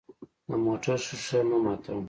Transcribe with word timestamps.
د 0.47 0.49
موټر 0.65 0.97
شیشه 1.05 1.39
مه 1.49 1.57
ماتوه. 1.63 1.99